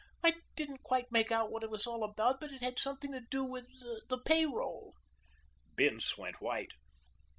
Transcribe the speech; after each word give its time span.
I 0.23 0.33
didn't 0.55 0.81
quite 0.81 1.11
make 1.11 1.31
out 1.31 1.51
what 1.51 1.61
it 1.61 1.69
was 1.69 1.85
all 1.85 2.03
about, 2.03 2.39
but 2.39 2.51
it 2.51 2.63
had 2.63 2.79
something 2.79 3.11
to 3.11 3.21
do 3.21 3.43
with 3.43 3.67
the 4.09 4.17
pay 4.17 4.47
roll." 4.47 4.95
Bince 5.75 6.17
went 6.17 6.41
white. 6.41 6.71